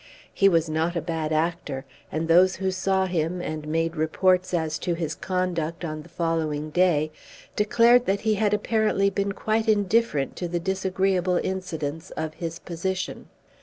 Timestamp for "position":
12.57-13.27